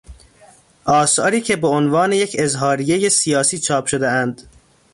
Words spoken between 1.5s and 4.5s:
به عنوان یک اظهاریهی سیاسی چاپ شدهاند